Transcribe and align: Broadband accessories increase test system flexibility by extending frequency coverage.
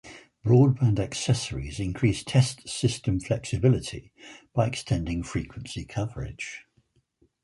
Broadband 0.43 0.97
accessories 0.97 1.79
increase 1.79 2.23
test 2.23 2.67
system 2.67 3.19
flexibility 3.19 4.11
by 4.51 4.65
extending 4.65 5.21
frequency 5.21 5.85
coverage. 5.85 6.65